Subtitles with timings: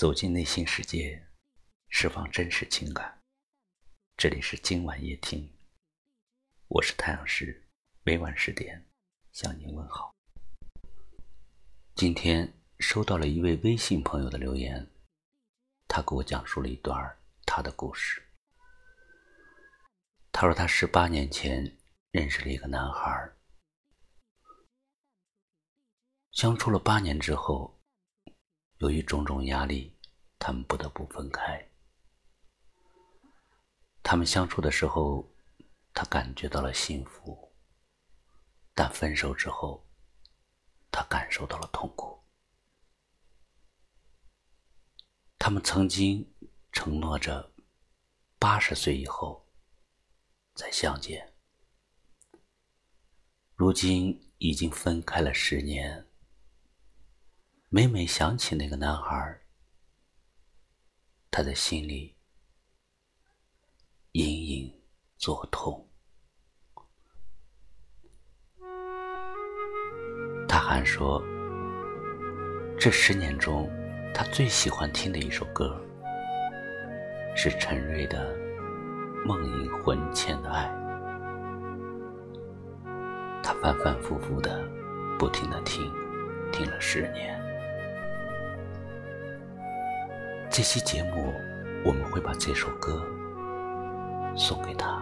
[0.00, 1.28] 走进内心世界，
[1.90, 3.20] 释放真实情感。
[4.16, 5.46] 这里是今晚夜听，
[6.68, 7.68] 我是太阳石，
[8.02, 8.88] 每晚十点
[9.30, 10.10] 向您问好。
[11.94, 14.90] 今天收到了一位微信朋友的留言，
[15.86, 18.26] 他给我讲述了一段他的故事。
[20.32, 21.76] 他说他十八年前
[22.10, 23.30] 认识了一个男孩。
[26.32, 27.78] 相处了八年之后，
[28.80, 29.94] 由于种种压力，
[30.38, 31.70] 他们不得不分开。
[34.02, 35.30] 他们相处的时候，
[35.92, 37.52] 他感觉到了幸福；
[38.74, 39.86] 但分手之后，
[40.90, 42.24] 他感受到了痛苦。
[45.38, 46.34] 他们曾经
[46.72, 47.52] 承诺着
[48.38, 49.46] 八十岁以后
[50.54, 51.34] 再相见，
[53.54, 56.09] 如今已经分开了十年。
[57.72, 59.42] 每每想起那个男孩，
[61.30, 62.16] 他的心里
[64.10, 64.82] 隐隐
[65.16, 65.88] 作痛。
[70.48, 71.22] 他还说，
[72.76, 73.70] 这十年中，
[74.12, 75.80] 他最喜欢听的一首歌
[77.36, 78.34] 是陈瑞的
[79.24, 80.66] 《梦萦魂牵的爱》。
[83.44, 84.60] 他反反复复的、
[85.20, 85.88] 不停的听，
[86.50, 87.39] 听了十年。
[90.50, 91.32] 这期节目，
[91.84, 93.06] 我们会把这首歌
[94.36, 95.00] 送给他，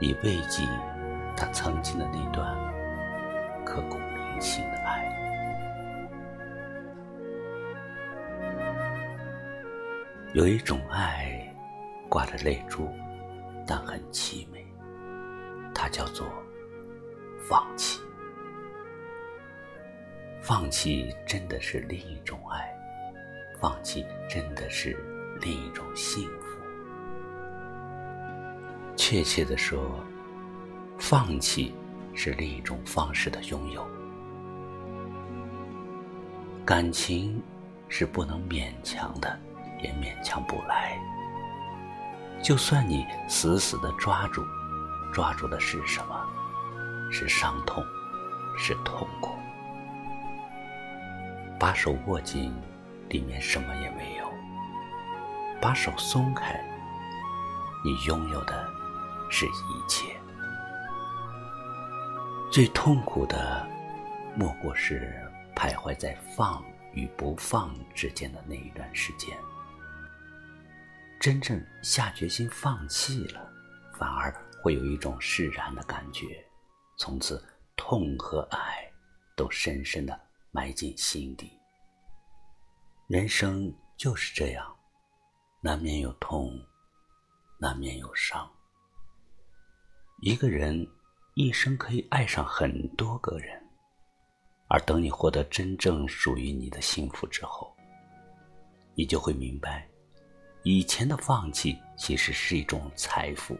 [0.00, 0.64] 以慰藉
[1.36, 2.44] 他曾经的那段
[3.64, 5.08] 刻骨铭心的爱。
[10.34, 11.48] 有一种爱，
[12.08, 12.90] 挂着泪珠，
[13.64, 14.66] 但很凄美，
[15.72, 16.26] 它叫做
[17.48, 18.00] 放弃。
[20.40, 22.76] 放弃真的是另一种爱。
[23.62, 24.98] 放弃真的是
[25.40, 26.58] 另一种幸福。
[28.96, 30.00] 确切的说，
[30.98, 31.72] 放弃
[32.12, 33.86] 是另一种方式的拥有。
[36.64, 37.40] 感情
[37.88, 39.38] 是不能勉强的，
[39.80, 40.98] 也勉强不来。
[42.42, 44.42] 就算你死死的抓住，
[45.12, 46.20] 抓住的是什么？
[47.12, 47.80] 是伤痛，
[48.58, 49.30] 是痛苦。
[51.60, 52.52] 把手握紧。
[53.12, 54.28] 里面什么也没有。
[55.60, 56.60] 把手松开，
[57.84, 58.68] 你拥有的
[59.30, 60.12] 是一切。
[62.50, 63.64] 最痛苦的，
[64.34, 65.14] 莫过是
[65.54, 69.38] 徘徊在放与不放之间的那一段时间。
[71.20, 73.48] 真正下决心放弃了，
[73.96, 76.26] 反而会有一种释然的感觉。
[76.98, 77.40] 从此，
[77.76, 78.84] 痛和爱
[79.36, 80.20] 都深深的
[80.50, 81.61] 埋进心底。
[83.12, 84.74] 人生就是这样，
[85.60, 86.50] 难免有痛，
[87.58, 88.50] 难免有伤。
[90.22, 90.88] 一个人
[91.34, 93.62] 一生可以爱上很多个人，
[94.66, 97.70] 而等你获得真正属于你的幸福之后，
[98.94, 99.86] 你就会明白，
[100.62, 103.54] 以前的放弃其实是一种财富。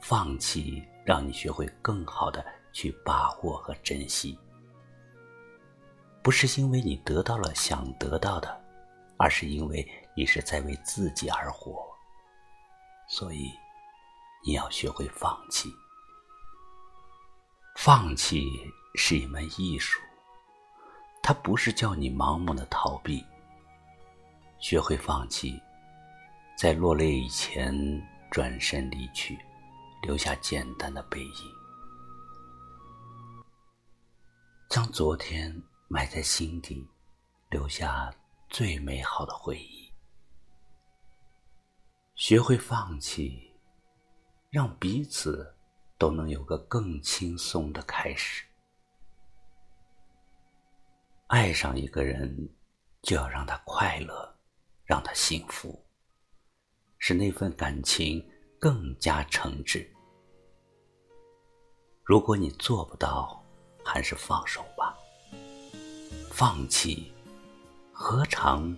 [0.00, 4.38] 放弃让你学会更好的去把握和珍惜。
[6.22, 8.64] 不是因为你得到了想得到的，
[9.16, 11.84] 而是因为你是在为自己而活。
[13.08, 13.50] 所以，
[14.46, 15.68] 你要学会放弃。
[17.76, 18.46] 放弃
[18.94, 20.00] 是一门艺术，
[21.22, 23.24] 它不是叫你盲目的逃避。
[24.60, 25.60] 学会放弃，
[26.56, 27.74] 在落泪以前
[28.30, 29.36] 转身离去，
[30.02, 31.52] 留下简单的背影，
[34.68, 35.60] 将昨天。
[35.92, 36.88] 埋在心底，
[37.50, 38.10] 留下
[38.48, 39.92] 最美好的回忆。
[42.14, 43.54] 学会放弃，
[44.48, 45.54] 让彼此
[45.98, 48.42] 都能有个更轻松的开始。
[51.26, 52.48] 爱上一个人，
[53.02, 54.34] 就要让他快乐，
[54.86, 55.78] 让他幸福，
[56.96, 58.26] 使那份感情
[58.58, 59.86] 更加诚挚。
[62.02, 63.44] 如果你做不到，
[63.84, 64.96] 还是放手吧。
[66.34, 67.12] 放弃，
[67.92, 68.74] 何尝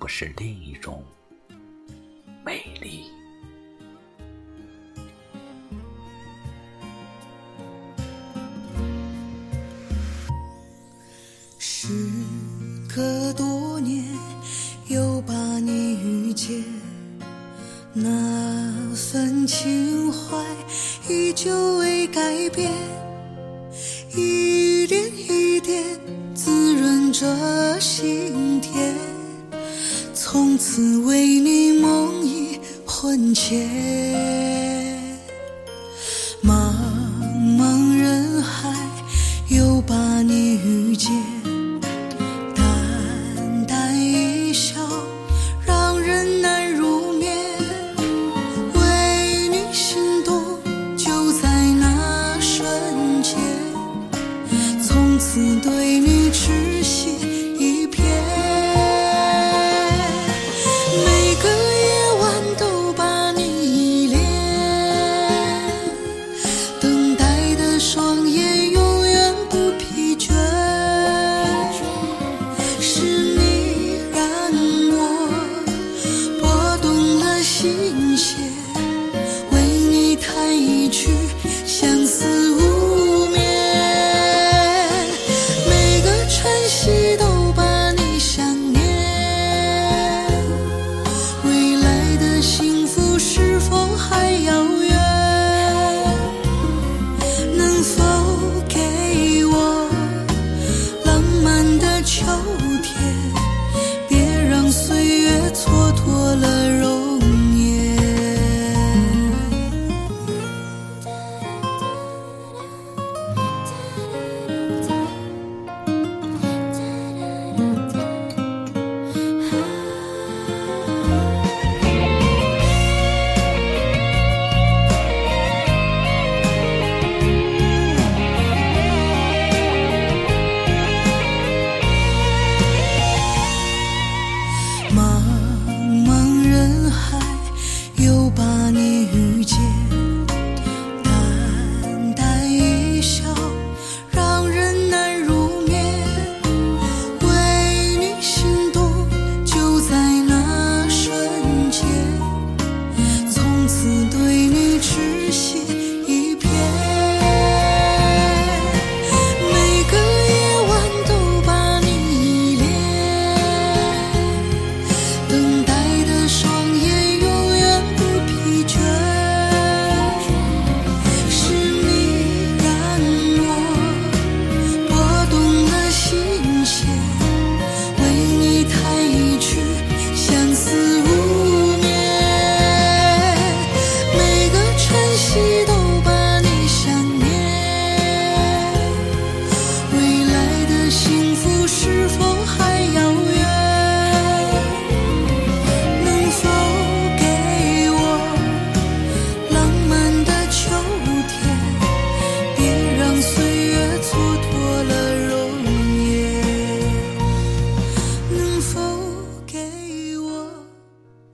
[0.00, 1.04] 不是另一种
[2.42, 3.04] 美丽？
[11.58, 11.88] 时
[12.88, 14.02] 隔多年，
[14.88, 16.64] 又把你遇见，
[17.92, 20.42] 那份情怀
[21.06, 22.72] 依旧未改变，
[27.22, 28.92] 的心田
[30.12, 34.21] 从此为你梦已魂牵。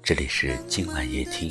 [0.09, 1.51] 这里是今晚夜听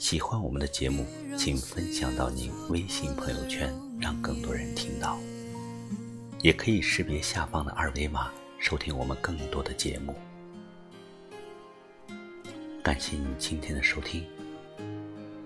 [0.00, 1.06] 喜欢我们的节目
[1.38, 5.16] 请分享到您微信朋友圈让更多人听到。
[6.42, 10.12] 也可以识别下方的二维码收听我们更多的节目。
[12.82, 14.26] 感谢您今天的收听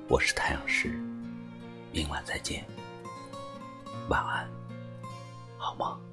[0.08, 0.99] 我是太阳石
[1.93, 2.64] 明晚再见
[4.08, 4.49] 晚安
[5.58, 6.09] 好梦。